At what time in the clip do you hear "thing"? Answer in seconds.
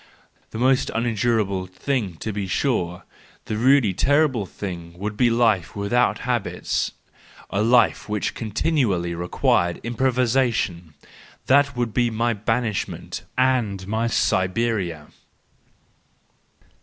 1.67-2.15, 4.47-4.97